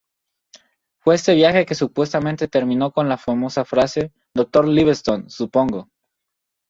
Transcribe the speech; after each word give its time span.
Fue 1.03 1.13
este 1.13 1.35
viaje 1.35 1.67
que 1.67 1.75
supuestamente 1.75 2.47
terminó 2.47 2.89
con 2.91 3.07
la 3.07 3.19
famosa 3.19 3.65
frase, 3.65 4.11
"Dr. 4.33 4.67
Livingstone, 4.67 5.29
supongo? 5.29 5.89